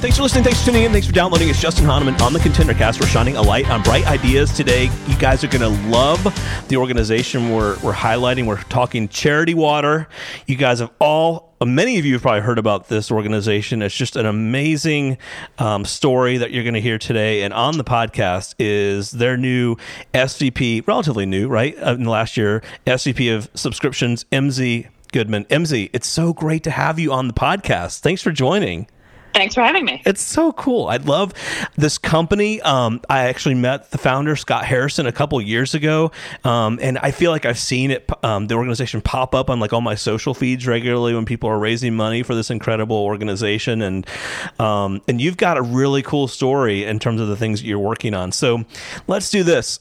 [0.00, 0.44] Thanks for listening.
[0.44, 0.92] Thanks for tuning in.
[0.92, 1.48] Thanks for downloading.
[1.48, 3.00] It's Justin Hahnemann on the ContenderCast.
[3.00, 4.88] We're shining a light on bright ideas today.
[5.08, 6.22] You guys are going to love
[6.68, 8.46] the organization we're, we're highlighting.
[8.46, 10.08] We're talking Charity Water.
[10.46, 13.82] You guys have all, many of you have probably heard about this organization.
[13.82, 15.18] It's just an amazing
[15.58, 17.42] um, story that you're going to hear today.
[17.42, 19.74] And on the podcast is their new
[20.14, 21.76] SVP, relatively new, right?
[21.76, 25.44] Uh, in the last year, SVP of subscriptions, MZ Goodman.
[25.46, 27.98] MZ, it's so great to have you on the podcast.
[27.98, 28.86] Thanks for joining.
[29.34, 30.02] Thanks for having me.
[30.04, 30.86] It's so cool.
[30.88, 31.32] I love
[31.76, 32.60] this company.
[32.62, 36.10] Um, I actually met the founder, Scott Harrison, a couple years ago,
[36.44, 39.72] um, and I feel like I've seen it, um, the organization pop up on like
[39.72, 43.82] all my social feeds regularly when people are raising money for this incredible organization.
[43.82, 44.06] And
[44.58, 47.78] um, and you've got a really cool story in terms of the things that you're
[47.78, 48.32] working on.
[48.32, 48.64] So
[49.06, 49.78] let's do this.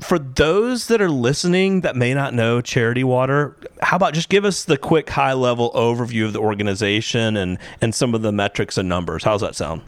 [0.00, 4.44] For those that are listening that may not know Charity Water, how about just give
[4.44, 8.76] us the quick high level overview of the organization and and some of the metrics
[8.76, 9.24] and numbers?
[9.24, 9.82] How's that sound?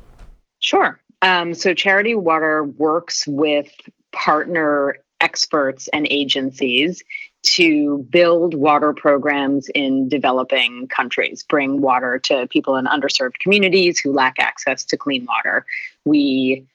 [0.61, 0.99] Sure.
[1.21, 3.71] Um, so Charity Water works with
[4.13, 7.03] partner experts and agencies
[7.43, 14.13] to build water programs in developing countries, bring water to people in underserved communities who
[14.13, 15.65] lack access to clean water.
[16.05, 16.67] We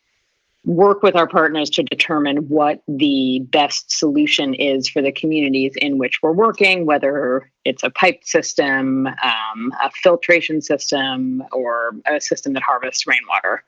[0.66, 5.98] work with our partners to determine what the best solution is for the communities in
[5.98, 12.54] which we're working, whether it's a piped system, um, a filtration system, or a system
[12.54, 13.64] that harvests rainwater.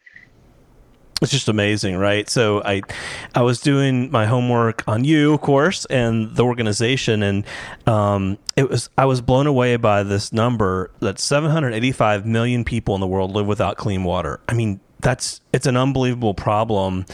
[1.22, 2.30] It's just amazing, right?
[2.30, 2.82] So I,
[3.34, 7.46] I was doing my homework on you, of course, and the organization, and
[7.88, 13.02] um, it was I was blown away by this number that 785 million people in
[13.02, 14.42] the world live without clean water.
[14.50, 17.06] I mean, that's it's an unbelievable problem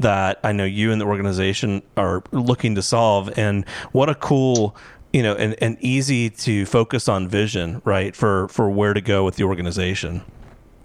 [0.00, 3.38] that I know you and the organization are looking to solve.
[3.38, 4.76] And what a cool
[5.12, 9.24] you know and, and easy to focus on vision right for for where to go
[9.24, 10.20] with the organization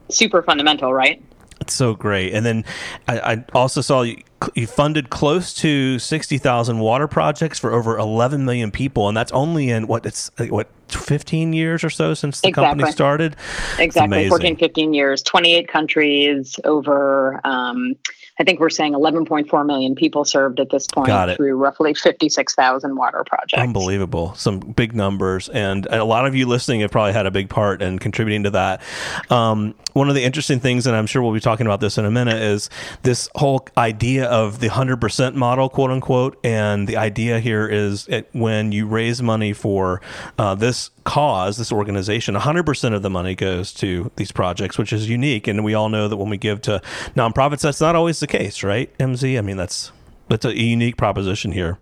[0.10, 1.22] super fundamental right
[1.62, 2.34] it's so great.
[2.34, 2.66] And then
[3.08, 4.18] i, I also saw you,
[4.56, 9.70] you funded close to 60,000 water projects for over 11 million people and that's only
[9.70, 12.70] in what it's what 15 years or so since the exactly.
[12.70, 13.36] company started
[13.80, 17.96] exactly 14 15 years 28 countries over um,
[18.42, 23.24] I think we're saying 11.4 million people served at this point through roughly 56,000 water
[23.24, 23.62] projects.
[23.62, 24.34] Unbelievable.
[24.34, 25.48] Some big numbers.
[25.50, 28.50] And a lot of you listening have probably had a big part in contributing to
[28.50, 28.82] that.
[29.30, 32.06] Um, one of the interesting things, and I'm sure we'll be talking about this in
[32.06, 32.72] a minute, is
[33.04, 36.40] this whole idea of the 100% model, quote unquote.
[36.44, 40.02] And the idea here is when you raise money for
[40.40, 45.08] uh, this cause, this organization, 100% of the money goes to these projects, which is
[45.08, 45.48] unique.
[45.48, 46.82] And we all know that when we give to
[47.16, 48.96] nonprofits, that's not always the case, right?
[48.98, 49.92] MZ, I mean, that's
[50.28, 51.78] that's a unique proposition here.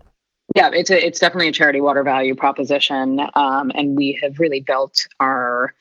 [0.56, 4.60] Yeah, it's a, it's definitely a charity water value proposition, um, and we have really
[4.60, 5.74] built our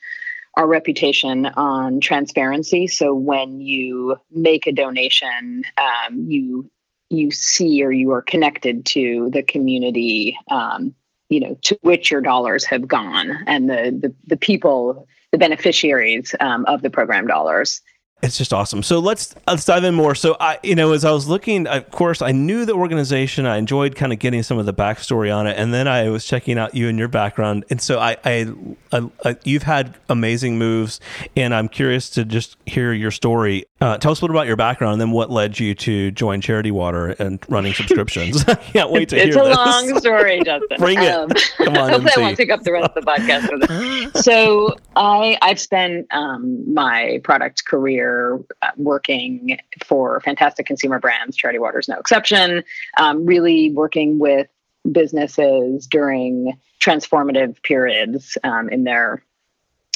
[0.55, 2.87] our reputation on transparency.
[2.87, 6.69] So when you make a donation, um, you
[7.09, 10.93] you see or you are connected to the community um,
[11.29, 16.35] you know to which your dollars have gone and the the, the people the beneficiaries
[16.39, 17.81] um, of the program dollars
[18.21, 18.83] it's just awesome.
[18.83, 20.13] So let's let's dive in more.
[20.13, 23.45] So I, you know, as I was looking, of course, I knew the organization.
[23.45, 26.25] I enjoyed kind of getting some of the backstory on it, and then I was
[26.25, 27.63] checking out you and your background.
[27.69, 28.53] And so I, I,
[28.91, 30.99] I, I you've had amazing moves,
[31.37, 33.65] and I'm curious to just hear your story.
[33.79, 36.41] Uh, tell us a little about your background, and then what led you to join
[36.41, 38.43] Charity Water and running subscriptions.
[38.47, 40.77] I can't wait to it's hear It's a long story, Justin.
[40.77, 41.09] Bring it.
[41.09, 41.89] Um, Come on.
[41.89, 42.17] Hopefully, MZ.
[42.17, 44.17] I won't take up the rest of the podcast.
[44.23, 51.35] so I I've spent um, my product career career uh, working for fantastic consumer brands.
[51.37, 52.63] Charity Water is no exception.
[52.97, 54.47] Um, really working with
[54.89, 59.23] businesses during transformative periods um, in their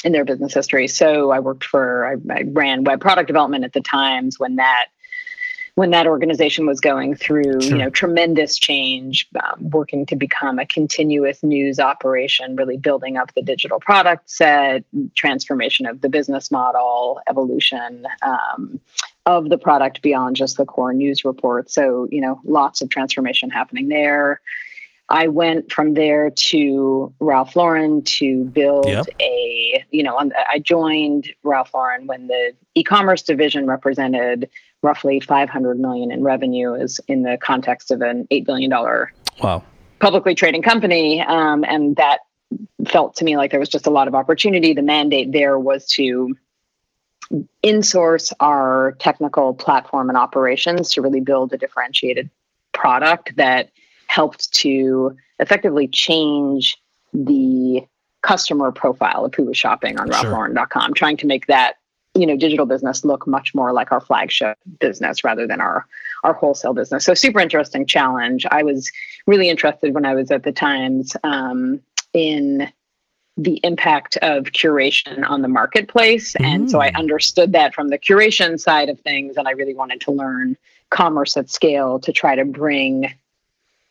[0.03, 0.87] in their business history.
[0.87, 4.87] So I worked for I, I ran web product development at the times when that
[5.75, 7.71] when that organization was going through sure.
[7.71, 13.33] you know tremendous change um, working to become a continuous news operation really building up
[13.33, 14.83] the digital product set
[15.15, 18.79] transformation of the business model evolution um,
[19.25, 23.49] of the product beyond just the core news report so you know lots of transformation
[23.49, 24.41] happening there
[25.09, 29.05] I went from there to Ralph Lauren to build yep.
[29.21, 34.49] a, you know, I joined Ralph Lauren when the e-commerce division represented
[34.83, 38.69] roughly 500 million in revenue is in the context of an $8 billion
[39.41, 39.63] wow.
[39.99, 41.21] publicly trading company.
[41.21, 42.19] Um, and that
[42.87, 44.73] felt to me like there was just a lot of opportunity.
[44.73, 46.35] The mandate there was to
[47.63, 52.29] insource our technical platform and operations to really build a differentiated
[52.73, 53.71] product that
[54.07, 56.77] helped to effectively change
[57.13, 57.81] the
[58.21, 60.31] customer profile of who was shopping on sure.
[60.31, 61.75] ralphlauren.com, trying to make that
[62.15, 65.87] you know digital business look much more like our flagship business rather than our
[66.23, 67.05] our wholesale business.
[67.05, 68.45] So super interesting challenge.
[68.49, 68.91] I was
[69.27, 71.81] really interested when I was at the Times um,
[72.13, 72.71] in
[73.35, 76.33] the impact of curation on the marketplace.
[76.33, 76.45] Mm.
[76.45, 76.97] And so I mm.
[76.97, 79.37] understood that from the curation side of things.
[79.37, 80.55] And I really wanted to learn
[80.91, 83.13] commerce at scale to try to bring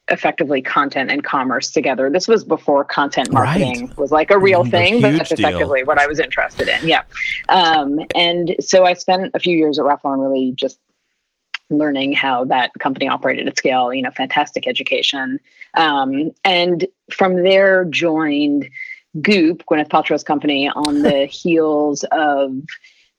[0.09, 2.11] effectively content and commerce together.
[2.11, 3.97] This was before content marketing right.
[3.97, 5.87] was like a real thing, but that's effectively deal.
[5.87, 6.89] what I was interested in.
[6.89, 7.03] Yeah.
[7.49, 10.79] Um, and so I spent a few years at Ralph Lauren really just
[11.71, 15.39] learning how that company operated at scale, you know, fantastic education.
[15.75, 18.69] Um, and from there joined
[19.21, 22.55] Goop, Gwyneth Paltrow's company, on the heels of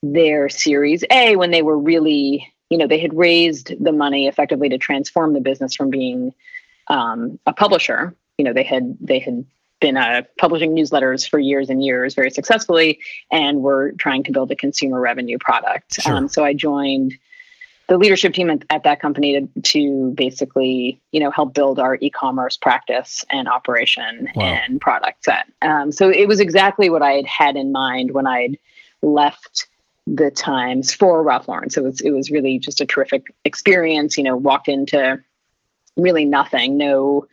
[0.01, 4.69] their Series A when they were really, you know, they had raised the money effectively
[4.69, 6.33] to transform the business from being
[6.87, 8.15] um, a publisher.
[8.37, 9.45] You know, they had they had
[9.79, 12.99] been uh, publishing newsletters for years and years very successfully,
[13.31, 16.01] and were trying to build a consumer revenue product.
[16.01, 16.15] Sure.
[16.15, 17.13] Um, so I joined
[17.87, 21.97] the leadership team at, at that company to, to, basically you know help build our
[22.01, 24.43] e-commerce practice and operation wow.
[24.45, 28.27] and product set um, so it was exactly what i had had in mind when
[28.27, 28.57] i'd
[29.01, 29.67] left
[30.07, 34.17] the times for ralph lauren so it was, it was really just a terrific experience
[34.17, 35.19] you know walked into
[35.95, 37.27] really nothing no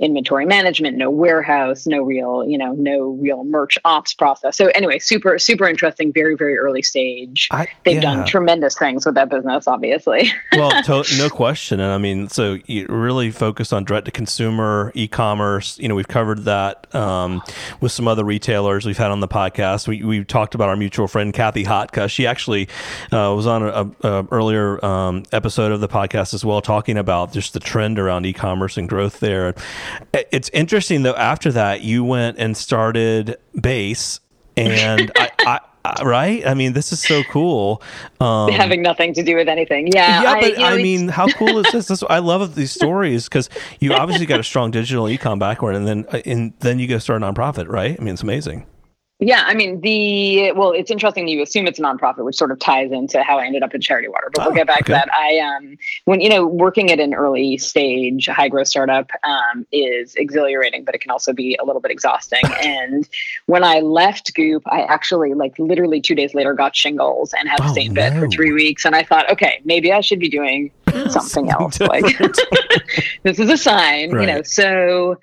[0.00, 4.56] inventory management, no warehouse, no real, you know, no real merch ops process.
[4.56, 7.48] So anyway, super, super interesting, very, very early stage.
[7.50, 8.00] I, They've yeah.
[8.00, 10.32] done tremendous things with that business, obviously.
[10.52, 11.80] well, to, no question.
[11.80, 15.78] And I mean, so you really focus on direct to consumer, e-commerce.
[15.78, 17.42] You know, we've covered that um,
[17.80, 19.86] with some other retailers we've had on the podcast.
[19.86, 22.08] We, we talked about our mutual friend, Kathy Hotka.
[22.10, 22.68] She actually
[23.12, 27.32] uh, was on a, a earlier um, episode of the podcast as well, talking about
[27.32, 29.54] just the trend around e-commerce and growth there.
[30.12, 31.14] It's interesting though.
[31.14, 34.20] After that, you went and started BASE,
[34.56, 36.46] and I, I, right?
[36.46, 37.82] I mean, this is so cool.
[38.20, 39.88] Um, Having nothing to do with anything.
[39.92, 40.22] Yeah.
[40.22, 41.88] Yeah, but I, I mean, how cool is this?
[41.88, 43.48] this I love these stories because
[43.80, 46.98] you obviously got a strong digital ecom background, and then uh, and then you go
[46.98, 47.96] start a nonprofit, right?
[47.98, 48.66] I mean, it's amazing.
[49.20, 52.50] Yeah, I mean the well, it's interesting that you assume it's a nonprofit, which sort
[52.50, 54.30] of ties into how I ended up in Charity Water.
[54.32, 54.84] But oh, we'll get back okay.
[54.84, 55.08] to that.
[55.12, 55.76] I um
[56.06, 60.94] when you know working at an early stage high growth startup um, is exhilarating, but
[60.94, 62.40] it can also be a little bit exhausting.
[62.64, 63.06] and
[63.44, 67.60] when I left Goop, I actually like literally two days later got shingles and had
[67.60, 68.86] oh, stay in bed for three weeks.
[68.86, 70.70] And I thought, okay, maybe I should be doing
[71.10, 71.78] something else.
[71.80, 72.04] like
[73.22, 74.26] this is a sign, right.
[74.26, 74.42] you know.
[74.42, 75.18] So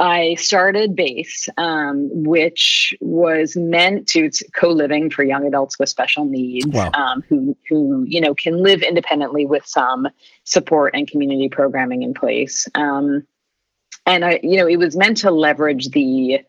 [0.00, 6.66] I started BASE, um, which was meant to co-living for young adults with special needs,
[6.68, 6.90] wow.
[6.94, 10.08] um, who who you know can live independently with some
[10.44, 12.66] support and community programming in place.
[12.74, 13.26] Um,
[14.06, 16.40] and I, you know, it was meant to leverage the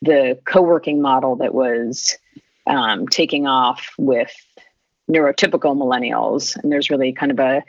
[0.00, 2.16] the co-working model that was
[2.66, 4.34] um, taking off with
[5.10, 7.62] neurotypical millennials, and there's really kind of a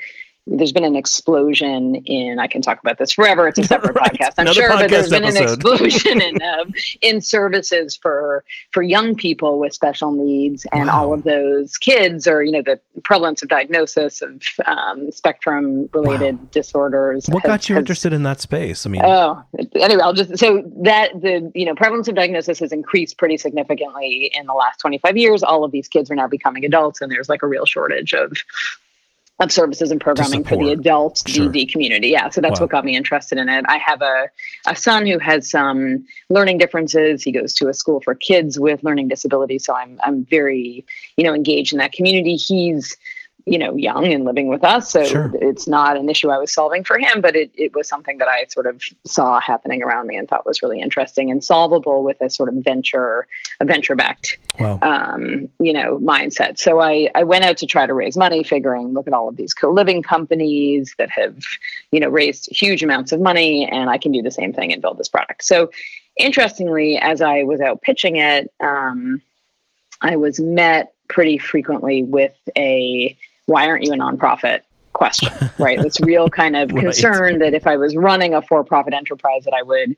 [0.48, 3.48] there's been an explosion in I can talk about this forever.
[3.48, 4.12] It's a separate right.
[4.12, 8.44] podcast, I'm Another sure, podcast but there's been an explosion in um, in services for
[8.72, 11.06] for young people with special needs, and wow.
[11.06, 16.40] all of those kids or you know the prevalence of diagnosis of um, spectrum related
[16.40, 16.48] wow.
[16.52, 17.28] disorders.
[17.28, 18.86] What has, got you has, interested in that space?
[18.86, 19.44] I mean, oh,
[19.76, 24.32] anyway, I'll just so that the you know prevalence of diagnosis has increased pretty significantly
[24.38, 25.42] in the last 25 years.
[25.42, 28.34] All of these kids are now becoming adults, and there's like a real shortage of
[29.40, 31.50] of services and programming for the adult sure.
[31.50, 32.10] DD community.
[32.10, 32.66] Yeah, so that's wow.
[32.66, 33.66] what got me interested in it.
[33.68, 34.30] I have a,
[34.66, 37.22] a son who has some learning differences.
[37.22, 40.86] He goes to a school for kids with learning disabilities, so I'm I'm very
[41.18, 42.36] you know engaged in that community.
[42.36, 42.96] He's
[43.46, 44.92] you know, young and living with us.
[44.92, 45.32] So sure.
[45.40, 48.28] it's not an issue I was solving for him, but it, it was something that
[48.28, 52.20] I sort of saw happening around me and thought was really interesting and solvable with
[52.22, 53.28] a sort of venture,
[53.60, 54.80] a venture backed, wow.
[54.82, 56.58] um, you know, mindset.
[56.58, 59.36] So I, I went out to try to raise money, figuring, look at all of
[59.36, 61.38] these co-living companies that have,
[61.92, 64.82] you know, raised huge amounts of money and I can do the same thing and
[64.82, 65.44] build this product.
[65.44, 65.70] So
[66.18, 69.22] interestingly, as I was out pitching it, um,
[70.02, 74.62] I was met pretty frequently with a why aren't you a nonprofit
[74.94, 75.82] question, right?
[75.82, 76.84] This real kind of right.
[76.84, 79.96] concern that if I was running a for-profit enterprise, that I would,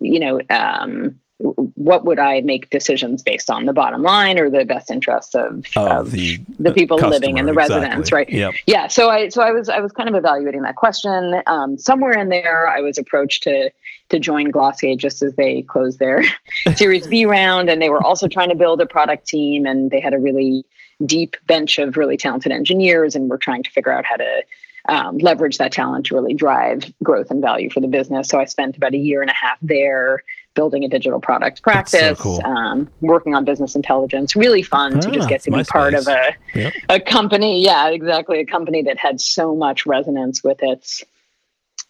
[0.00, 4.64] you know, um, what would I make decisions based on the bottom line or the
[4.64, 7.76] best interests of, of the, the, people customer, living in the exactly.
[7.76, 8.28] residents, right?
[8.28, 8.54] Yep.
[8.66, 8.88] Yeah.
[8.88, 11.40] So I so I was I was kind of evaluating that question.
[11.46, 13.70] Um, somewhere in there, I was approached to
[14.08, 16.24] to join Glossier just as they closed their
[16.74, 20.00] Series B round, and they were also trying to build a product team, and they
[20.00, 20.64] had a really
[21.04, 24.42] deep bench of really talented engineers, and we're trying to figure out how to
[24.88, 28.28] um, leverage that talent to really drive growth and value for the business.
[28.28, 30.22] So I spent about a year and a half there
[30.54, 32.44] building a digital product practice, so cool.
[32.44, 34.34] um, working on business intelligence.
[34.34, 36.06] Really fun ah, to just ah, get to be part space.
[36.06, 36.72] of a yep.
[36.88, 37.62] a company.
[37.62, 38.40] Yeah, exactly.
[38.40, 41.04] A company that had so much resonance with its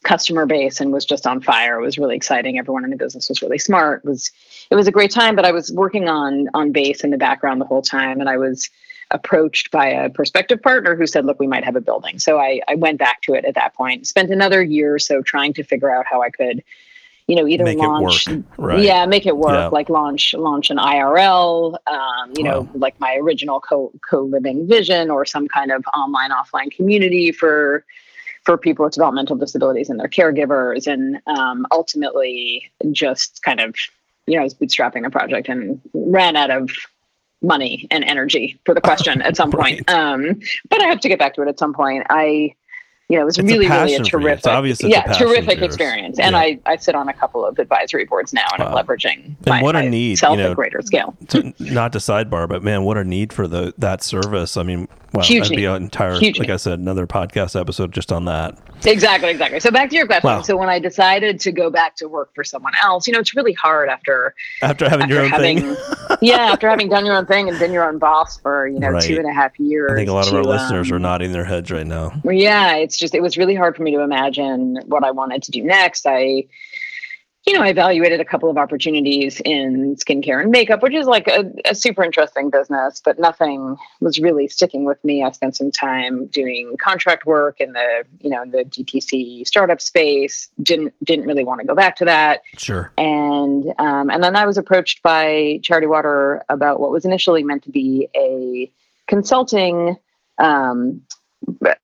[0.05, 1.79] customer base and was just on fire.
[1.79, 2.59] It was really exciting.
[2.59, 4.03] Everyone in the business was really smart.
[4.05, 4.31] It was
[4.71, 5.35] it was a great time.
[5.35, 8.37] But I was working on on base in the background the whole time, and I
[8.37, 8.69] was
[9.11, 12.19] approached by a prospective partner who said, look, we might have a building.
[12.19, 15.23] So I, I went back to it at that point, spent another year or so
[15.23, 16.63] trying to figure out how I could,
[17.27, 18.81] you know, either make launch, right.
[18.81, 19.69] yeah, make it work, yeah.
[19.69, 22.51] like launch, launch an IRL, um, you wow.
[22.51, 27.85] know, like my original co co-living vision or some kind of online offline community for,
[28.45, 30.87] for people with developmental disabilities and their caregivers.
[30.87, 33.75] And um, ultimately just kind of,
[34.27, 36.71] you know, I was bootstrapping the project and ran out of
[37.43, 39.87] money and energy for the question at some right.
[39.87, 39.91] point.
[39.91, 42.07] Um, but I have to get back to it at some point.
[42.11, 42.55] I,
[43.09, 46.19] you know, it was it's really, a really a terrific, yeah, terrific experience.
[46.19, 46.41] And yeah.
[46.41, 48.77] I, I sit on a couple of advisory boards now and wow.
[48.77, 51.17] I'm leveraging and my, what a need, self you know, at greater scale.
[51.29, 54.59] to, not to sidebar, but man, what a need for the, that service.
[54.59, 55.57] I mean, well, Huge that'd need.
[55.57, 56.55] be an entire, Huge like need.
[56.55, 58.59] I said, another podcast episode just on that.
[58.85, 59.59] Exactly, exactly.
[59.59, 60.29] So back to your question.
[60.29, 60.43] Wow.
[60.43, 63.35] So when I decided to go back to work for someone else, you know, it's
[63.35, 65.77] really hard after after having after your own having, thing.
[66.21, 68.91] yeah, after having done your own thing and been your own boss for you know
[68.91, 69.03] right.
[69.03, 69.91] two and a half years.
[69.93, 72.13] I think a lot of our um, listeners are nodding their heads right now.
[72.25, 75.51] Yeah, it's just it was really hard for me to imagine what I wanted to
[75.51, 76.07] do next.
[76.07, 76.45] I
[77.49, 81.27] you know, I evaluated a couple of opportunities in skincare and makeup, which is like
[81.29, 85.25] a, a, super interesting business, but nothing was really sticking with me.
[85.25, 90.51] I spent some time doing contract work in the, you know, the DTC startup space.
[90.63, 92.43] Didn't didn't really want to go back to that.
[92.59, 92.93] Sure.
[92.99, 97.63] And um, and then I was approached by Charity Water about what was initially meant
[97.63, 98.71] to be a
[99.07, 99.97] consulting
[100.37, 101.01] um,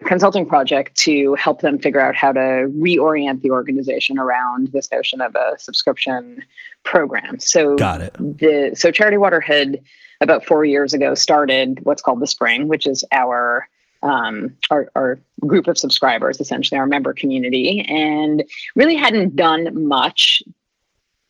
[0.04, 5.20] consulting project to help them figure out how to reorient the organization around this notion
[5.20, 6.42] of a subscription
[6.82, 7.38] program.
[7.38, 8.14] So got it.
[8.18, 9.80] The so Charity Water had
[10.20, 13.68] about four years ago started what's called the Spring, which is our
[14.02, 18.44] um, our, our group of subscribers, essentially our member community, and
[18.76, 20.42] really hadn't done much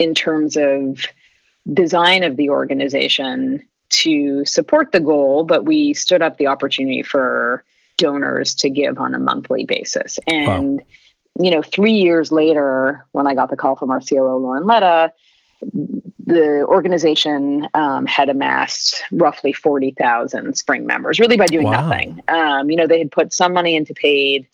[0.01, 1.07] in terms of
[1.73, 7.65] design of the organization to support the goal, but we stood up the opportunity for
[7.97, 10.19] donors to give on a monthly basis.
[10.27, 11.45] And, wow.
[11.45, 15.13] you know, three years later, when I got the call from our COO, Lauren Letta,
[16.27, 21.89] the organization um, had amassed roughly 40,000 spring members, really by doing wow.
[21.89, 22.21] nothing.
[22.29, 24.47] Um, you know, they had put some money into paid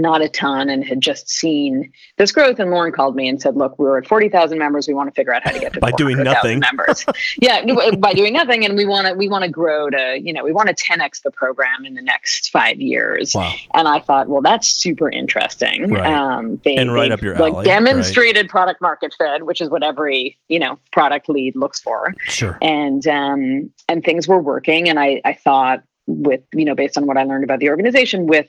[0.00, 2.58] not a ton and had just seen this growth.
[2.58, 4.88] And Lauren called me and said, look, we're at 40,000 members.
[4.88, 7.04] We want to figure out how to get to by doing nothing members.
[7.40, 7.64] yeah.
[7.98, 8.64] By doing nothing.
[8.64, 11.22] And we want to, we want to grow to, you know, we want to 10X
[11.22, 13.34] the program in the next five years.
[13.34, 13.52] Wow.
[13.74, 15.90] And I thought, well, that's super interesting.
[15.90, 16.06] Right.
[16.06, 17.52] Um, they, and right up your alley.
[17.52, 18.50] Like demonstrated right.
[18.50, 22.14] product market fit, which is what every, you know, product lead looks for.
[22.24, 22.58] Sure.
[22.62, 24.88] And, um, and things were working.
[24.88, 28.26] And I, I thought with, you know, based on what I learned about the organization
[28.26, 28.48] with,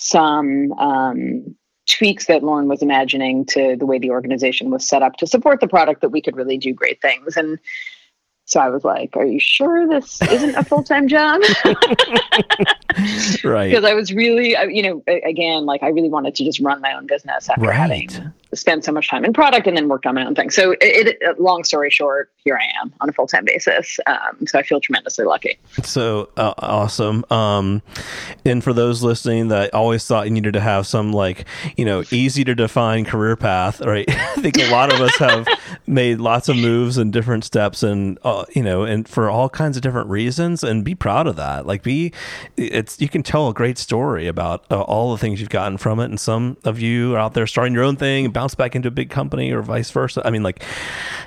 [0.00, 1.54] some um,
[1.86, 5.60] tweaks that Lauren was imagining to the way the organization was set up to support
[5.60, 7.36] the product that we could really do great things.
[7.36, 7.58] And
[8.46, 11.40] so I was like, "Are you sure this isn't a full time job?"
[13.44, 13.70] right.
[13.70, 16.94] Because I was really, you know, again, like I really wanted to just run my
[16.94, 17.76] own business after right.
[17.76, 20.50] having spent so much time in product and then worked on my own thing.
[20.50, 23.98] So, it, it long story short, here I am on a full time basis.
[24.06, 25.58] Um, so I feel tremendously lucky.
[25.82, 27.24] So uh, awesome.
[27.30, 27.82] Um,
[28.44, 32.02] and for those listening that always thought you needed to have some like you know
[32.10, 34.06] easy to define career path, right?
[34.08, 35.46] I think a lot of us have
[35.86, 39.76] made lots of moves and different steps, and uh, you know, and for all kinds
[39.76, 41.66] of different reasons, and be proud of that.
[41.66, 42.12] Like, be
[42.56, 46.00] it's you can tell a great story about uh, all the things you've gotten from
[46.00, 48.88] it, and some of you are out there starting your own thing bounce back into
[48.88, 50.22] a big company or vice versa.
[50.24, 50.62] I mean, like,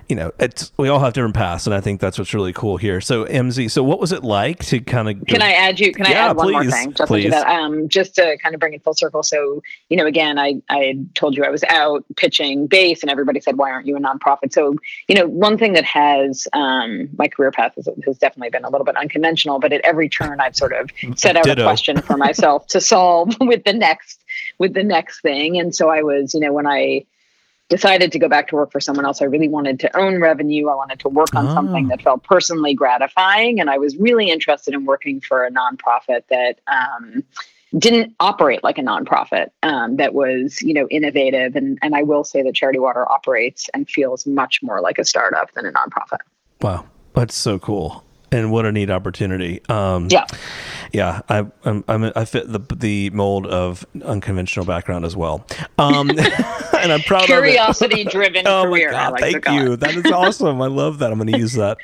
[0.09, 2.77] you know, it's we all have different paths, and I think that's what's really cool
[2.77, 2.99] here.
[3.01, 5.27] So, MZ, so what was it like to kind of?
[5.27, 5.93] Can I add you?
[5.93, 6.93] Can I yeah, add one please, more thing?
[6.93, 7.29] Just please.
[7.29, 9.21] that, um, just to kind of bring it full circle.
[9.21, 13.39] So, you know, again, I I told you I was out pitching base, and everybody
[13.39, 14.75] said, "Why aren't you a nonprofit?" So,
[15.07, 18.71] you know, one thing that has um, my career path has, has definitely been a
[18.71, 21.61] little bit unconventional, but at every turn, I've sort of set out Ditto.
[21.61, 24.22] a question for myself to solve with the next
[24.59, 25.59] with the next thing.
[25.59, 27.05] And so I was, you know, when I
[27.69, 30.69] decided to go back to work for someone else, I really wanted to own revenue.
[30.69, 31.53] I wanted to work on oh.
[31.53, 33.59] something that felt personally gratifying.
[33.59, 37.23] And I was really interested in working for a nonprofit that um,
[37.77, 41.55] didn't operate like a nonprofit, um, that was, you know, innovative.
[41.55, 45.05] And, and I will say that Charity Water operates and feels much more like a
[45.05, 46.19] startup than a nonprofit.
[46.61, 46.85] Wow.
[47.13, 49.61] That's so cool and what a neat opportunity.
[49.69, 50.25] Um, yeah,
[50.91, 51.21] yeah.
[51.29, 55.45] I, I'm, I'm, i fit the the mold of unconventional background as well,
[55.77, 56.09] um,
[56.83, 57.23] and I'm proud.
[57.23, 58.91] Curiosity driven oh career.
[58.91, 59.75] My God, like thank you.
[59.75, 60.61] That is awesome.
[60.61, 61.11] I love that.
[61.11, 61.77] I'm going to use that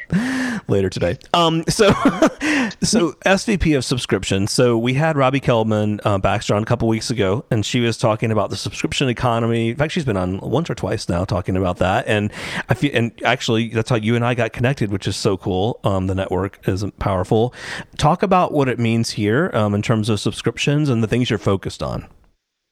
[0.67, 1.17] later today.
[1.33, 1.87] Um, so,
[2.81, 4.47] so SVP of subscription.
[4.47, 7.97] So we had Robbie Kellman uh, Baxter on a couple weeks ago, and she was
[7.97, 9.69] talking about the subscription economy.
[9.69, 12.07] In fact, she's been on once or twice now talking about that.
[12.07, 12.31] And
[12.67, 15.79] I feel, and actually, that's how you and I got connected, which is so cool.
[15.83, 17.53] Um, the network is powerful.
[17.97, 21.39] Talk about what it means here um, in terms of subscriptions and the things you're
[21.39, 22.07] focused on.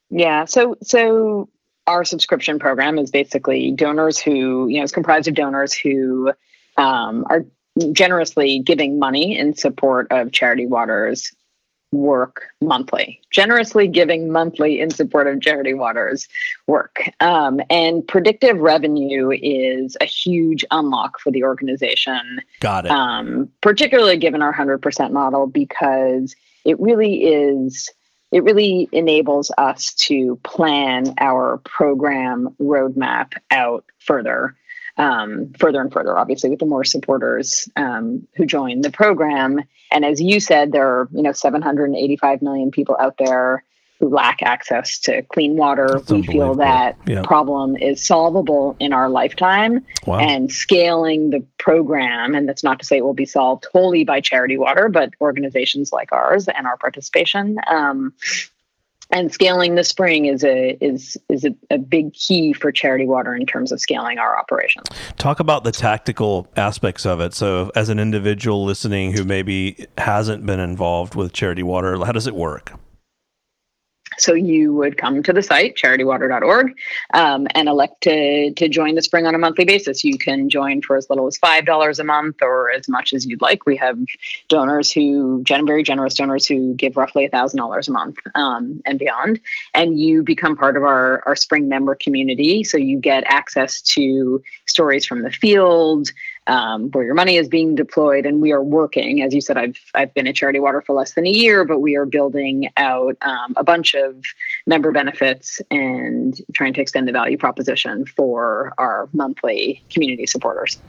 [0.10, 0.46] Yeah.
[0.46, 1.50] So, so
[1.88, 6.32] our subscription program is basically donors who, you know, is comprised of donors who
[6.77, 7.46] um, are
[7.91, 11.32] generously giving money in support of Charity Waters
[11.94, 16.27] work monthly, generously giving monthly in support of Charity Waters
[16.67, 17.10] work.
[17.22, 22.41] Um, and predictive revenue is a huge unlock for the organization.
[22.60, 22.91] Got it.
[22.91, 27.89] Um, particularly given our 100% model, because it really is.
[28.31, 34.55] It really enables us to plan our program roadmap out further
[34.98, 39.62] um, further and further, obviously, with the more supporters um, who join the program.
[39.91, 43.63] And as you said, there are you know 785 million people out there
[44.00, 45.88] who lack access to clean water.
[45.94, 47.24] That's we feel that yeah.
[47.24, 49.86] problem is solvable in our lifetime.
[50.06, 50.20] Wow.
[50.20, 54.22] And scaling the program, and that's not to say it will be solved wholly by
[54.22, 58.13] Charity Water, but organizations like ours and our participation um,
[59.10, 63.34] and scaling the spring is a is is a, a, big key for charity water
[63.34, 64.86] in terms of scaling our operations
[65.18, 70.46] talk about the tactical aspects of it so as an individual listening who maybe hasn't
[70.46, 72.74] been involved with charity water how does it work
[74.17, 76.77] so you would come to the site, charitywater.org,
[77.13, 80.03] um, and elect to, to join the spring on a monthly basis.
[80.03, 83.41] You can join for as little as $5 a month or as much as you'd
[83.41, 83.65] like.
[83.65, 83.97] We have
[84.47, 89.39] donors who, very generous donors who give roughly $1,000 a month um, and beyond.
[89.74, 92.63] And you become part of our, our spring member community.
[92.63, 96.11] So you get access to stories from the field,
[96.48, 98.25] um, where your money is being deployed.
[98.25, 101.14] And we are working, as you said, I've I've been at Charity Water for less
[101.14, 104.24] than a year, but we are building out um, a bunch of
[104.66, 110.79] member benefits and trying to extend the value proposition for our monthly community supporters.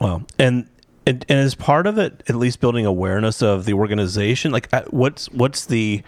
[0.00, 0.66] Wow, and
[1.06, 4.82] and, and as part of it, at least building awareness of the organization, like uh,
[4.90, 6.02] what's what's the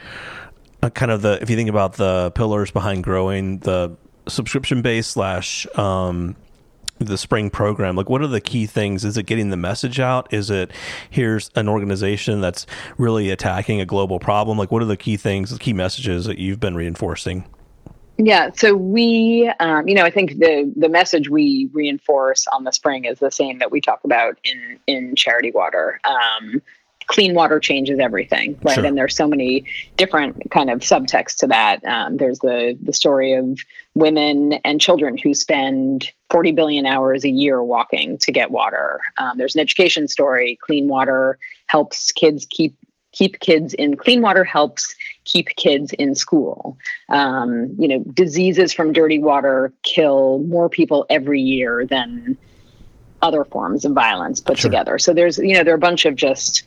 [0.82, 3.96] uh, kind of the if you think about the pillars behind growing the
[4.28, 6.36] subscription base slash um,
[7.04, 9.04] the spring program like what are the key things?
[9.04, 10.32] Is it getting the message out?
[10.32, 10.70] Is it
[11.10, 12.66] here's an organization that's
[12.98, 14.58] really attacking a global problem?
[14.58, 17.44] Like what are the key things the key messages that you've been reinforcing?
[18.16, 22.70] Yeah, so we, um, you know, I think the the message we reinforce on the
[22.70, 26.00] spring is the same that we talk about in in Charity Water.
[26.04, 26.62] Um,
[27.06, 28.74] clean water changes everything, right?
[28.74, 28.84] Sure.
[28.84, 29.64] And there's so many
[29.96, 31.84] different kind of subtext to that.
[31.84, 33.58] Um, there's the the story of
[33.94, 39.00] women and children who spend 40 billion hours a year walking to get water.
[39.18, 40.58] Um, there's an education story.
[40.62, 42.76] Clean water helps kids keep
[43.12, 46.76] keep kids in clean water helps keep kids in school.
[47.08, 52.36] Um, you know, diseases from dirty water kill more people every year than
[53.22, 54.70] other forms of violence put sure.
[54.70, 54.98] together.
[54.98, 56.64] So there's, you know, there are a bunch of just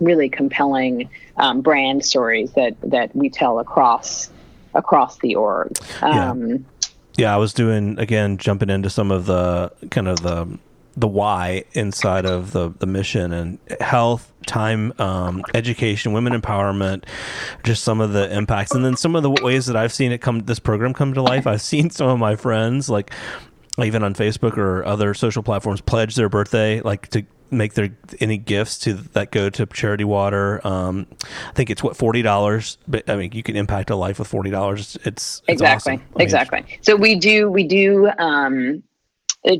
[0.00, 4.30] really compelling um, brand stories that that we tell across
[4.74, 5.72] across the org.
[6.02, 6.56] Um, yeah.
[7.16, 10.58] yeah, I was doing again jumping into some of the kind of the
[10.96, 17.04] the why inside of the the mission and health time um, education women empowerment
[17.64, 20.22] just some of the impacts and then some of the ways that i've seen it
[20.22, 23.10] come this program come to life i've seen some of my friends like
[23.84, 28.38] even on facebook or other social platforms pledge their birthday like to make their any
[28.38, 30.66] gifts to that go to charity water.
[30.66, 31.06] Um,
[31.48, 34.76] i think it's what $40 but i mean you can impact a life with $40
[34.76, 36.06] it's, it's exactly awesome.
[36.18, 36.62] exactly.
[36.62, 38.82] Mean, so we do we do um,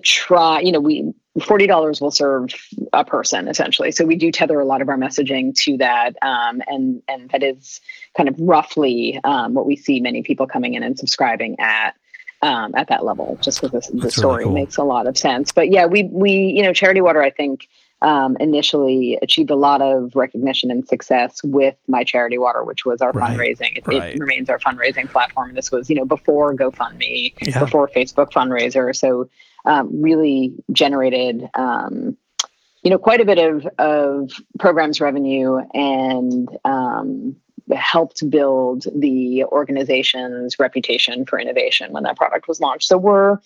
[0.03, 2.49] try you know we $40 will serve
[2.93, 3.93] a person essentially.
[3.93, 7.43] So we do tether a lot of our messaging to that um, and and that
[7.43, 7.81] is
[8.17, 11.95] kind of roughly um, what we see many people coming in and subscribing at
[12.47, 14.55] um, at that level, just because the, the story really cool.
[14.55, 15.53] makes a lot of sense.
[15.53, 17.69] But yeah, we we you know Charity Water, I think
[18.03, 23.01] um, initially achieved a lot of recognition and success with My Charity Water, which was
[23.01, 23.77] our right, fundraising.
[23.77, 24.15] It, right.
[24.15, 25.55] it, remains our fundraising platform.
[25.55, 27.59] This was, you know, before GoFundMe, yeah.
[27.59, 28.95] before Facebook fundraiser.
[28.95, 29.31] So
[29.65, 32.17] um, really generated, um,
[32.83, 37.37] you know, quite a bit of, of programs revenue and um,
[37.75, 42.89] helped build the organization's reputation for innovation when that product was launched.
[42.89, 43.39] So we're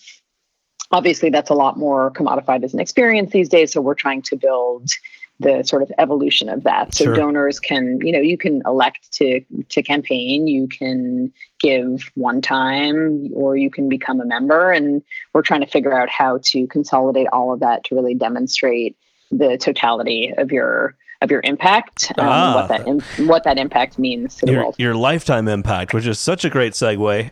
[0.91, 3.73] obviously that's a lot more commodified as an experience these days.
[3.73, 4.91] So we're trying to build
[5.39, 6.95] the sort of evolution of that.
[6.95, 7.15] So sure.
[7.15, 13.31] donors can, you know, you can elect to to campaign, you can give one time,
[13.33, 14.71] or you can become a member.
[14.71, 15.03] And
[15.33, 18.97] we're trying to figure out how to consolidate all of that to really demonstrate
[19.31, 22.55] the totality of your of your impact, um, ah.
[22.55, 24.75] what that in, what that impact means to your, the world.
[24.79, 27.31] Your lifetime impact, which is such a great segue.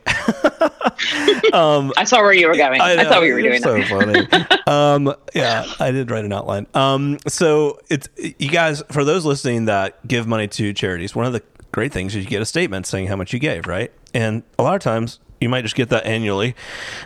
[1.54, 2.80] um, I saw where you were going.
[2.80, 3.62] I, I saw what you were doing.
[3.62, 4.26] So funny.
[4.66, 6.66] um, yeah, I did write an outline.
[6.74, 11.14] Um, so it's you guys for those listening that give money to charities.
[11.14, 13.66] One of the great things is you get a statement saying how much you gave,
[13.66, 13.92] right?
[14.12, 16.54] And a lot of times you might just get that annually,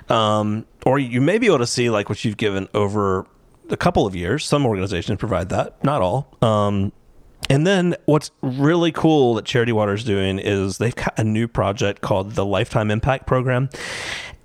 [0.09, 3.27] um, or you may be able to see like what you've given over
[3.73, 4.45] a couple of years.
[4.45, 6.37] Some organizations provide that, not all.
[6.43, 6.93] Um,
[7.51, 11.49] and then what's really cool that Charity Water is doing is they've got a new
[11.49, 13.69] project called the Lifetime Impact Program.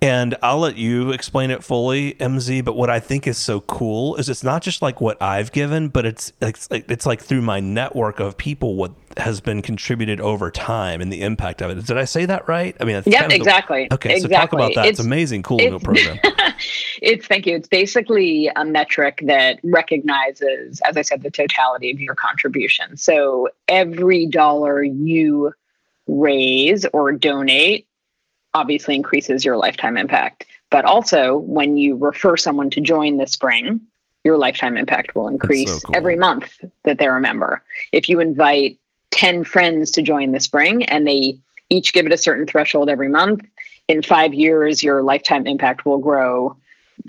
[0.00, 2.64] And I'll let you explain it fully, MZ.
[2.64, 5.88] But what I think is so cool is it's not just like what I've given,
[5.88, 10.20] but it's it's like, it's like through my network of people what has been contributed
[10.20, 11.84] over time and the impact of it.
[11.84, 12.76] Did I say that right?
[12.80, 13.88] I mean, yeah, kind of exactly.
[13.88, 14.34] The, okay, exactly.
[14.36, 14.86] so talk about that.
[14.86, 16.18] It's, it's amazing, cool it's, program.
[17.02, 17.56] it's thank you.
[17.56, 22.96] It's basically a metric that recognizes, as I said, the totality of your contribution.
[22.96, 25.52] So every dollar you
[26.06, 27.87] raise or donate
[28.58, 30.44] obviously increases your lifetime impact.
[30.70, 33.80] But also, when you refer someone to join the spring,
[34.24, 35.96] your lifetime impact will increase so cool.
[35.96, 37.62] every month that they're a member.
[37.92, 38.78] If you invite
[39.12, 41.38] 10 friends to join the spring and they
[41.70, 43.46] each give it a certain threshold every month,
[43.86, 46.56] in five years, your lifetime impact will grow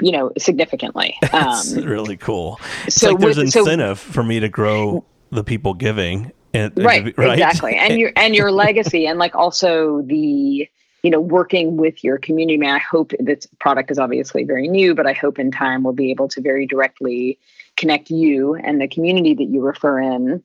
[0.02, 4.24] you know significantly that's um, really cool it's so like there's with, incentive so, for
[4.24, 9.08] me to grow the people giving and, right, right exactly and your and your legacy
[9.08, 10.70] and like also the
[11.04, 12.56] you know, working with your community.
[12.56, 15.84] I, mean, I hope this product is obviously very new, but I hope in time
[15.84, 17.40] we'll be able to very directly
[17.78, 20.44] connect you and the community that you refer in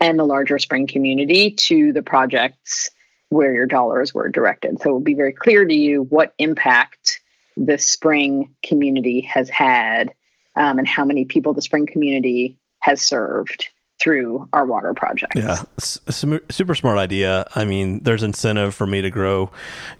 [0.00, 2.90] and the larger spring community to the projects
[3.28, 4.80] where your dollars were directed.
[4.80, 7.20] So it will be very clear to you what impact
[7.56, 10.12] the spring community has had
[10.54, 15.36] um, and how many people the spring community has served through our water projects.
[15.36, 17.46] Yeah, super smart idea.
[17.54, 19.50] I mean, there's incentive for me to grow,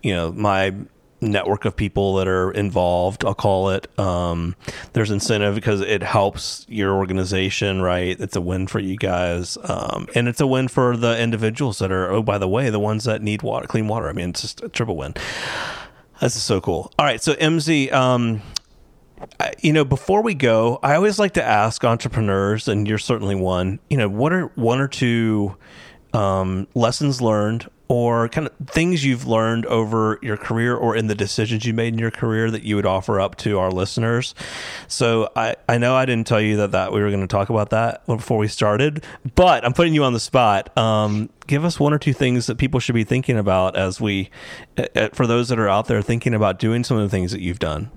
[0.02, 0.74] you know, my
[1.20, 3.98] network of people that are involved i'll call it.
[3.98, 4.54] Um,
[4.92, 8.20] there's incentive because it helps your organization right?
[8.20, 9.56] It's a win for you guys.
[9.64, 12.78] Um, and it's a win for the individuals that are oh by the way the
[12.78, 14.08] ones that need water clean water.
[14.08, 15.14] I mean it's just a triple win.
[16.20, 16.92] This is so cool.
[16.98, 17.22] All right.
[17.22, 18.42] So mz um,
[19.62, 23.78] you know, before we go, I always like to ask entrepreneurs, and you're certainly one.
[23.90, 25.56] You know, what are one or two
[26.12, 31.14] um, lessons learned, or kind of things you've learned over your career, or in the
[31.14, 34.34] decisions you made in your career that you would offer up to our listeners?
[34.88, 37.48] So I I know I didn't tell you that that we were going to talk
[37.48, 40.76] about that before we started, but I'm putting you on the spot.
[40.76, 44.30] Um, give us one or two things that people should be thinking about as we,
[45.12, 47.60] for those that are out there thinking about doing some of the things that you've
[47.60, 47.90] done.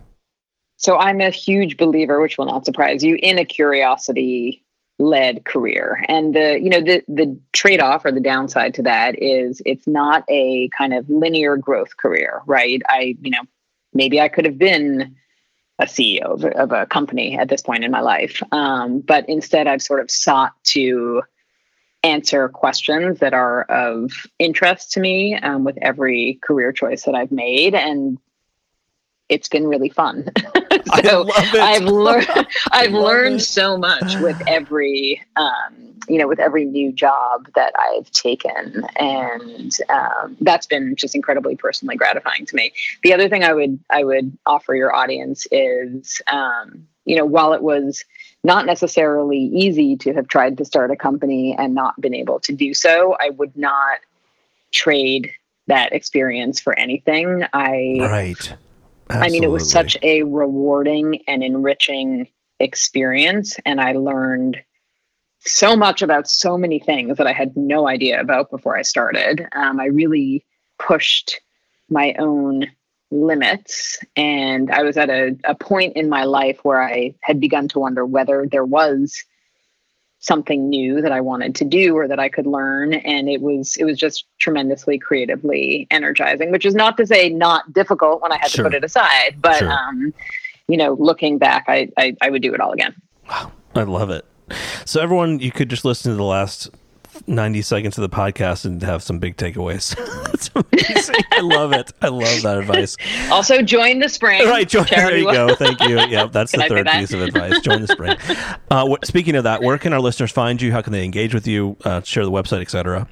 [0.79, 4.63] So I'm a huge believer, which will not surprise you, in a curiosity
[4.97, 6.03] led career.
[6.07, 10.23] And the, you know, the the trade-off or the downside to that is it's not
[10.29, 12.81] a kind of linear growth career, right?
[12.87, 13.41] I, you know,
[13.93, 15.15] maybe I could have been
[15.79, 18.41] a CEO of, of a company at this point in my life.
[18.51, 21.23] Um, but instead I've sort of sought to
[22.03, 27.31] answer questions that are of interest to me um, with every career choice that I've
[27.31, 28.17] made and
[29.29, 30.29] it's been really fun.
[31.03, 32.27] so I've learned
[32.71, 33.45] I've learned it.
[33.45, 39.77] so much with every um, you know with every new job that I've taken, and
[39.89, 42.73] um, that's been just incredibly personally gratifying to me.
[43.03, 47.53] The other thing I would I would offer your audience is um, you know while
[47.53, 48.03] it was
[48.43, 52.53] not necessarily easy to have tried to start a company and not been able to
[52.53, 53.99] do so, I would not
[54.71, 55.31] trade
[55.67, 57.43] that experience for anything.
[57.53, 58.57] I right
[59.09, 59.27] Absolutely.
[59.27, 62.27] I mean, it was such a rewarding and enriching
[62.59, 63.57] experience.
[63.65, 64.61] And I learned
[65.39, 69.47] so much about so many things that I had no idea about before I started.
[69.53, 70.45] Um, I really
[70.77, 71.39] pushed
[71.89, 72.67] my own
[73.09, 73.97] limits.
[74.15, 77.79] And I was at a, a point in my life where I had begun to
[77.79, 79.23] wonder whether there was
[80.19, 82.93] something new that I wanted to do or that I could learn.
[82.93, 87.71] And it was it was just tremendously creatively energizing, which is not to say not
[87.73, 88.63] difficult when I had sure.
[88.63, 89.71] to put it aside, but sure.
[89.71, 90.13] um,
[90.67, 92.95] you know, looking back, I, I I would do it all again.
[93.29, 94.25] Wow, I love it.
[94.85, 96.69] So everyone, you could just listen to the last
[97.27, 99.95] 90 seconds of the podcast and have some big takeaways.
[100.25, 101.15] That's amazing.
[101.31, 101.91] I love it.
[102.01, 102.95] I love that advice.
[103.31, 104.47] Also, join the spring.
[104.47, 104.67] Right.
[104.67, 105.55] Join, there you go.
[105.55, 105.99] Thank you.
[105.99, 107.59] Yeah, that's the third piece of advice.
[107.61, 108.17] Join the spring.
[108.71, 110.71] Uh, speaking of that, where can our listeners find you?
[110.71, 111.77] How can they engage with you?
[111.83, 113.07] Uh, share the website, etc.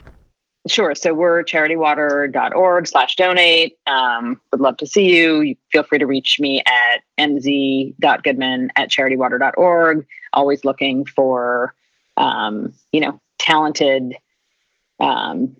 [0.67, 0.95] Sure.
[0.95, 3.77] So we're charitywater.org slash donate.
[3.87, 5.41] Um, would love to see you.
[5.41, 5.55] you.
[5.71, 10.05] Feel free to reach me at mz.goodman at charitywater.org.
[10.33, 11.73] Always looking for,
[12.17, 14.15] um, you know, talented,
[14.99, 15.55] um,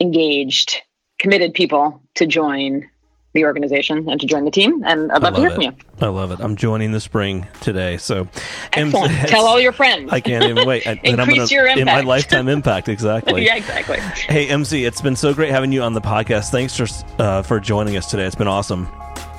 [0.00, 0.82] engaged,
[1.18, 2.88] committed people to join
[3.34, 4.82] the organization and to join the team.
[4.84, 5.54] And I'd love to hear it.
[5.54, 5.72] from you.
[6.00, 6.40] I love it.
[6.40, 7.96] I'm joining the spring today.
[7.96, 8.28] So
[8.72, 9.12] Excellent.
[9.28, 10.12] tell all your friends.
[10.12, 10.86] I can't even wait.
[10.86, 11.80] Increase gonna, your impact.
[11.80, 12.88] In my lifetime impact.
[12.88, 13.44] Exactly.
[13.46, 13.98] yeah, exactly.
[13.98, 16.50] Hey, MZ, it's been so great having you on the podcast.
[16.50, 16.86] Thanks for,
[17.20, 18.24] uh, for joining us today.
[18.24, 18.88] It's been awesome.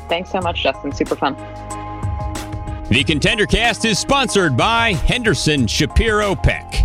[0.09, 0.91] Thanks so much, Justin.
[0.91, 1.35] Super fun.
[2.89, 6.84] The Contender Cast is sponsored by Henderson Shapiro Peck